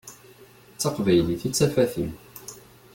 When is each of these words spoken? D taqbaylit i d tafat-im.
D 0.73 0.77
taqbaylit 0.81 1.41
i 1.47 1.49
d 1.51 1.53
tafat-im. 1.53 2.11